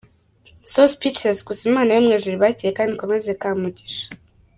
So 0.71 0.81
speechless 0.93 1.39
gusa 1.47 1.61
Imana 1.71 1.89
yo 1.93 2.01
mwijuru 2.05 2.35
ibakire 2.37 2.71
kandi 2.77 2.91
ikomeze 2.93 3.31
kamugisha. 3.41 4.05